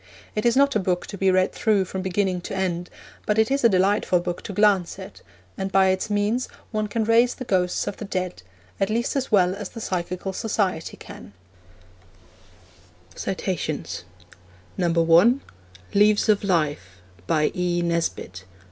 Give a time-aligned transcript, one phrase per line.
[0.33, 2.89] It is not a book to be read through from beginning to end,
[3.27, 5.21] but it is a delightful book to glance at,
[5.59, 8.41] and by its means one can raise the ghosts of the dead,
[8.79, 11.33] at least as well as the Psychical Society can.
[13.23, 13.35] (1)
[15.93, 16.97] Leaves of Life.
[17.27, 17.83] By E.
[17.83, 18.45] Nesbit.